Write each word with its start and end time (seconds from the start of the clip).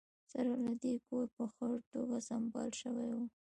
سره 0.31 0.53
له 0.65 0.73
دې 0.83 0.93
کور 1.07 1.25
په 1.35 1.43
ښه 1.53 1.67
توګه 1.91 2.17
سمبال 2.29 2.69
شوی 2.81 3.07
و 3.13 3.19